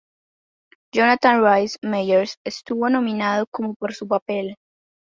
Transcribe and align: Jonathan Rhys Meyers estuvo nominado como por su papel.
Jonathan 0.91 1.43
Rhys 1.43 1.77
Meyers 1.83 2.39
estuvo 2.43 2.89
nominado 2.89 3.45
como 3.51 3.75
por 3.75 3.93
su 3.93 4.07
papel. 4.07 4.55